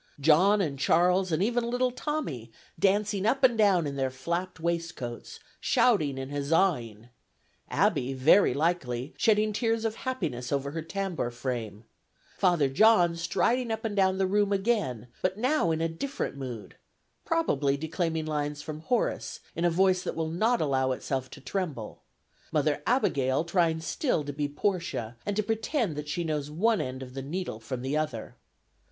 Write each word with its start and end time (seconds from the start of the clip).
John 0.19 0.61
and 0.61 0.79
Charles 0.79 1.31
and 1.31 1.43
even 1.43 1.69
little 1.69 1.91
Tommy, 1.91 2.51
dancing 2.79 3.27
up 3.27 3.43
and 3.43 3.55
down 3.55 3.85
in 3.85 3.97
their 3.97 4.09
flapped 4.09 4.59
waistcoats, 4.59 5.39
shouting 5.59 6.17
and 6.17 6.31
huzzaing; 6.31 7.09
Abby, 7.69 8.13
very 8.15 8.51
likely, 8.55 9.13
shedding 9.15 9.53
tears 9.53 9.85
of 9.85 9.97
happiness 9.97 10.51
over 10.51 10.71
her 10.71 10.81
tambour 10.81 11.29
frame; 11.29 11.83
Father 12.35 12.67
John 12.67 13.15
striding 13.15 13.69
up 13.69 13.85
and 13.85 13.95
down 13.95 14.17
the 14.17 14.25
room 14.25 14.51
again, 14.51 15.07
but 15.21 15.37
now 15.37 15.69
in 15.69 15.97
different 15.97 16.35
mood, 16.35 16.77
probably 17.23 17.77
declaiming 17.77 18.25
lines 18.25 18.63
from 18.63 18.79
Horace 18.79 19.39
in 19.55 19.65
a 19.65 19.69
voice 19.69 20.01
that 20.01 20.15
will 20.15 20.31
not 20.31 20.59
allow 20.59 20.93
itself 20.93 21.29
to 21.29 21.41
tremble; 21.41 22.01
Mother 22.51 22.81
Abigail 22.87 23.43
trying 23.43 23.81
still 23.81 24.23
to 24.23 24.33
be 24.33 24.47
Portia, 24.49 25.15
and 25.27 25.35
to 25.35 25.43
pretend 25.43 25.95
that 25.95 26.09
she 26.09 26.23
knows 26.23 26.49
one 26.49 26.81
end 26.81 27.03
of 27.03 27.13
the 27.13 27.21
needle 27.21 27.59
from 27.59 27.83
the 27.83 27.95
other. 27.95 28.35